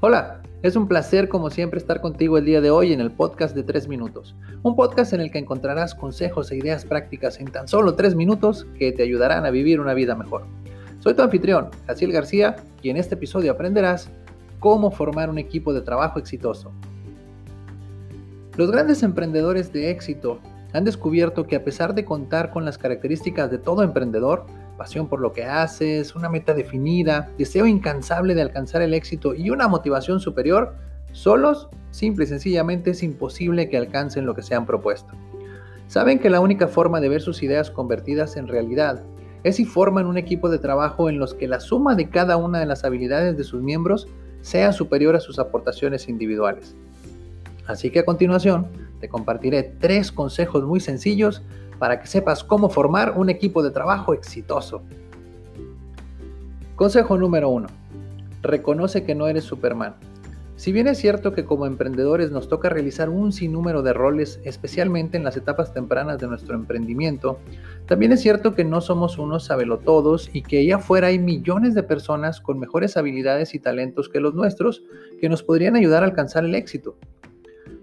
Hola, 0.00 0.42
es 0.62 0.76
un 0.76 0.86
placer 0.86 1.28
como 1.28 1.50
siempre 1.50 1.80
estar 1.80 2.00
contigo 2.00 2.38
el 2.38 2.44
día 2.44 2.60
de 2.60 2.70
hoy 2.70 2.92
en 2.92 3.00
el 3.00 3.10
podcast 3.10 3.52
de 3.52 3.64
3 3.64 3.88
minutos. 3.88 4.36
Un 4.62 4.76
podcast 4.76 5.12
en 5.12 5.20
el 5.20 5.32
que 5.32 5.40
encontrarás 5.40 5.96
consejos 5.96 6.52
e 6.52 6.56
ideas 6.56 6.84
prácticas 6.84 7.40
en 7.40 7.50
tan 7.50 7.66
solo 7.66 7.96
3 7.96 8.14
minutos 8.14 8.64
que 8.78 8.92
te 8.92 9.02
ayudarán 9.02 9.44
a 9.44 9.50
vivir 9.50 9.80
una 9.80 9.94
vida 9.94 10.14
mejor. 10.14 10.44
Soy 11.00 11.14
tu 11.14 11.22
anfitrión, 11.22 11.70
Jaciel 11.88 12.12
García, 12.12 12.54
y 12.80 12.90
en 12.90 12.96
este 12.96 13.16
episodio 13.16 13.50
aprenderás 13.50 14.08
cómo 14.60 14.92
formar 14.92 15.30
un 15.30 15.38
equipo 15.38 15.74
de 15.74 15.80
trabajo 15.80 16.20
exitoso. 16.20 16.70
Los 18.56 18.70
grandes 18.70 19.02
emprendedores 19.02 19.72
de 19.72 19.90
éxito 19.90 20.38
han 20.74 20.84
descubierto 20.84 21.48
que 21.48 21.56
a 21.56 21.64
pesar 21.64 21.96
de 21.96 22.04
contar 22.04 22.52
con 22.52 22.64
las 22.64 22.78
características 22.78 23.50
de 23.50 23.58
todo 23.58 23.82
emprendedor, 23.82 24.46
pasión 24.78 25.08
por 25.08 25.20
lo 25.20 25.34
que 25.34 25.44
haces, 25.44 26.16
una 26.16 26.30
meta 26.30 26.54
definida, 26.54 27.30
deseo 27.36 27.66
incansable 27.66 28.34
de 28.34 28.40
alcanzar 28.40 28.80
el 28.80 28.94
éxito 28.94 29.34
y 29.34 29.50
una 29.50 29.68
motivación 29.68 30.20
superior, 30.20 30.74
solos, 31.12 31.68
simple 31.90 32.24
y 32.24 32.28
sencillamente 32.28 32.92
es 32.92 33.02
imposible 33.02 33.68
que 33.68 33.76
alcancen 33.76 34.24
lo 34.24 34.34
que 34.34 34.42
se 34.42 34.54
han 34.54 34.64
propuesto. 34.64 35.12
Saben 35.88 36.18
que 36.18 36.30
la 36.30 36.40
única 36.40 36.68
forma 36.68 37.00
de 37.00 37.10
ver 37.10 37.20
sus 37.20 37.42
ideas 37.42 37.70
convertidas 37.70 38.36
en 38.36 38.48
realidad 38.48 39.02
es 39.44 39.56
si 39.56 39.64
forman 39.64 40.06
un 40.06 40.18
equipo 40.18 40.48
de 40.48 40.58
trabajo 40.58 41.08
en 41.08 41.18
los 41.18 41.34
que 41.34 41.48
la 41.48 41.60
suma 41.60 41.94
de 41.94 42.08
cada 42.08 42.36
una 42.36 42.60
de 42.60 42.66
las 42.66 42.84
habilidades 42.84 43.36
de 43.36 43.44
sus 43.44 43.62
miembros 43.62 44.08
sea 44.40 44.72
superior 44.72 45.16
a 45.16 45.20
sus 45.20 45.38
aportaciones 45.38 46.08
individuales. 46.08 46.76
Así 47.66 47.90
que 47.90 48.00
a 48.00 48.04
continuación 48.04 48.66
te 49.00 49.08
compartiré 49.08 49.62
tres 49.62 50.10
consejos 50.10 50.64
muy 50.64 50.80
sencillos 50.80 51.42
para 51.78 52.00
que 52.00 52.06
sepas 52.06 52.44
cómo 52.44 52.68
formar 52.68 53.14
un 53.16 53.30
equipo 53.30 53.62
de 53.62 53.70
trabajo 53.70 54.14
exitoso. 54.14 54.82
Consejo 56.76 57.18
número 57.18 57.48
1. 57.48 57.66
Reconoce 58.42 59.04
que 59.04 59.14
no 59.14 59.26
eres 59.26 59.44
Superman. 59.44 59.94
Si 60.58 60.72
bien 60.72 60.88
es 60.88 60.98
cierto 60.98 61.32
que 61.32 61.44
como 61.44 61.66
emprendedores 61.66 62.32
nos 62.32 62.48
toca 62.48 62.68
realizar 62.68 63.08
un 63.10 63.32
sinnúmero 63.32 63.82
de 63.82 63.92
roles, 63.92 64.40
especialmente 64.42 65.16
en 65.16 65.22
las 65.22 65.36
etapas 65.36 65.72
tempranas 65.72 66.18
de 66.18 66.26
nuestro 66.26 66.56
emprendimiento, 66.56 67.38
también 67.86 68.10
es 68.10 68.20
cierto 68.20 68.56
que 68.56 68.64
no 68.64 68.80
somos 68.80 69.18
unos 69.18 69.44
sabelotodos 69.44 70.28
y 70.32 70.42
que 70.42 70.58
allá 70.58 70.76
afuera 70.76 71.08
hay 71.08 71.20
millones 71.20 71.74
de 71.74 71.84
personas 71.84 72.40
con 72.40 72.58
mejores 72.58 72.96
habilidades 72.96 73.54
y 73.54 73.60
talentos 73.60 74.08
que 74.08 74.18
los 74.18 74.34
nuestros 74.34 74.82
que 75.20 75.28
nos 75.28 75.44
podrían 75.44 75.76
ayudar 75.76 76.02
a 76.02 76.06
alcanzar 76.06 76.44
el 76.44 76.56
éxito. 76.56 76.96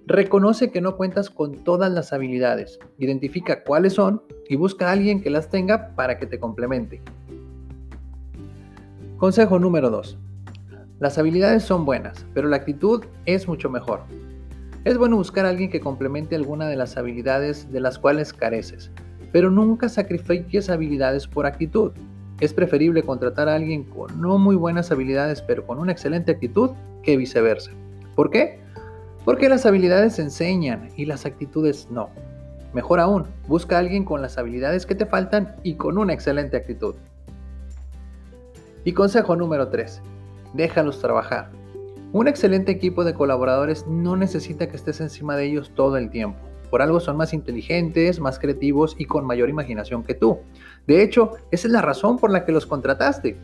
Reconoce 0.07 0.69
que 0.69 0.81
no 0.81 0.97
cuentas 0.97 1.31
con 1.31 1.63
todas 1.63 1.91
las 1.91 2.13
habilidades, 2.13 2.77
identifica 2.99 3.63
cuáles 3.63 3.93
son 3.93 4.21
y 4.47 4.55
busca 4.55 4.87
a 4.87 4.91
alguien 4.91 5.19
que 5.19 5.31
las 5.31 5.49
tenga 5.49 5.95
para 5.95 6.19
que 6.19 6.27
te 6.27 6.39
complemente. 6.39 7.01
Consejo 9.17 9.57
número 9.57 9.89
2. 9.89 10.19
Las 10.99 11.17
habilidades 11.17 11.63
son 11.63 11.85
buenas, 11.85 12.23
pero 12.35 12.47
la 12.47 12.57
actitud 12.57 13.03
es 13.25 13.47
mucho 13.47 13.67
mejor. 13.71 14.01
Es 14.83 14.95
bueno 14.95 15.15
buscar 15.15 15.47
a 15.47 15.49
alguien 15.49 15.71
que 15.71 15.79
complemente 15.79 16.35
alguna 16.35 16.67
de 16.67 16.75
las 16.75 16.97
habilidades 16.97 17.71
de 17.71 17.79
las 17.79 17.97
cuales 17.97 18.31
careces, 18.31 18.91
pero 19.31 19.49
nunca 19.49 19.89
sacrifiques 19.89 20.69
habilidades 20.69 21.25
por 21.27 21.47
actitud. 21.47 21.93
Es 22.39 22.53
preferible 22.53 23.01
contratar 23.01 23.49
a 23.49 23.55
alguien 23.55 23.83
con 23.83 24.21
no 24.21 24.37
muy 24.37 24.55
buenas 24.55 24.91
habilidades 24.91 25.41
pero 25.41 25.65
con 25.65 25.79
una 25.79 25.93
excelente 25.93 26.33
actitud 26.33 26.69
que 27.01 27.17
viceversa. 27.17 27.71
¿Por 28.15 28.29
qué? 28.29 28.63
Porque 29.25 29.49
las 29.49 29.65
habilidades 29.65 30.13
se 30.15 30.21
enseñan 30.21 30.89
y 30.95 31.05
las 31.05 31.25
actitudes 31.25 31.87
no. 31.89 32.09
Mejor 32.73 32.99
aún, 32.99 33.25
busca 33.47 33.75
a 33.75 33.79
alguien 33.79 34.05
con 34.05 34.21
las 34.21 34.37
habilidades 34.37 34.85
que 34.85 34.93
te 34.93 35.07
faltan 35.07 35.55
y 35.63 35.75
con 35.75 35.97
una 35.97 36.13
excelente 36.13 36.55
actitud. 36.55 36.95
Y 38.83 38.93
consejo 38.93 39.35
número 39.35 39.69
3. 39.69 39.99
Déjalos 40.53 41.01
trabajar. 41.01 41.49
Un 42.13 42.27
excelente 42.27 42.71
equipo 42.71 43.03
de 43.03 43.15
colaboradores 43.15 43.87
no 43.87 44.15
necesita 44.15 44.67
que 44.69 44.75
estés 44.75 45.01
encima 45.01 45.35
de 45.35 45.45
ellos 45.45 45.71
todo 45.73 45.97
el 45.97 46.11
tiempo. 46.11 46.37
Por 46.69 46.83
algo 46.83 46.99
son 46.99 47.17
más 47.17 47.33
inteligentes, 47.33 48.19
más 48.19 48.37
creativos 48.37 48.95
y 48.99 49.05
con 49.05 49.25
mayor 49.25 49.49
imaginación 49.49 50.03
que 50.03 50.13
tú. 50.13 50.37
De 50.85 51.01
hecho, 51.01 51.31
esa 51.49 51.67
es 51.67 51.73
la 51.73 51.81
razón 51.81 52.19
por 52.19 52.31
la 52.31 52.45
que 52.45 52.51
los 52.51 52.67
contrataste. 52.67 53.37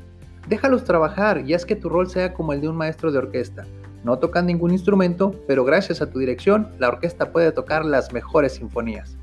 Déjalos 0.47 0.83
trabajar 0.83 1.43
y 1.47 1.55
haz 1.55 1.65
que 1.65 1.75
tu 1.75 1.89
rol 1.89 2.07
sea 2.07 2.33
como 2.33 2.53
el 2.53 2.61
de 2.61 2.69
un 2.69 2.75
maestro 2.75 3.11
de 3.11 3.17
orquesta. 3.17 3.65
No 4.03 4.17
tocan 4.19 4.45
ningún 4.45 4.71
instrumento, 4.71 5.35
pero 5.47 5.63
gracias 5.63 6.01
a 6.01 6.09
tu 6.09 6.19
dirección, 6.19 6.69
la 6.79 6.87
orquesta 6.87 7.31
puede 7.31 7.51
tocar 7.51 7.85
las 7.85 8.11
mejores 8.13 8.53
sinfonías. 8.53 9.17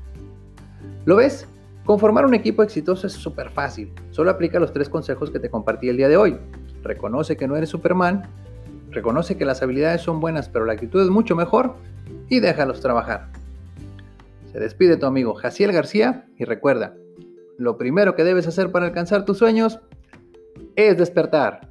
¿Lo 1.05 1.17
ves? 1.17 1.47
Conformar 1.85 2.25
un 2.25 2.33
equipo 2.33 2.63
exitoso 2.63 3.07
es 3.07 3.13
súper 3.13 3.49
fácil. 3.49 3.91
Solo 4.11 4.31
aplica 4.31 4.59
los 4.59 4.71
tres 4.71 4.89
consejos 4.89 5.31
que 5.31 5.39
te 5.39 5.49
compartí 5.49 5.89
el 5.89 5.97
día 5.97 6.07
de 6.07 6.17
hoy. 6.17 6.37
Reconoce 6.83 7.35
que 7.35 7.47
no 7.47 7.55
eres 7.55 7.69
Superman, 7.69 8.23
reconoce 8.91 9.37
que 9.37 9.45
las 9.45 9.61
habilidades 9.61 10.01
son 10.01 10.19
buenas, 10.19 10.49
pero 10.49 10.65
la 10.65 10.73
actitud 10.73 11.01
es 11.01 11.09
mucho 11.09 11.35
mejor 11.35 11.75
y 12.29 12.39
déjalos 12.39 12.81
trabajar. 12.81 13.29
Se 14.51 14.59
despide 14.59 14.97
tu 14.97 15.05
amigo 15.05 15.33
Jaciel 15.35 15.71
García 15.71 16.25
y 16.37 16.45
recuerda, 16.45 16.95
lo 17.57 17.77
primero 17.77 18.15
que 18.15 18.23
debes 18.23 18.47
hacer 18.47 18.71
para 18.71 18.85
alcanzar 18.85 19.25
tus 19.25 19.37
sueños 19.37 19.79
es 20.75 20.97
despertar. 20.97 21.69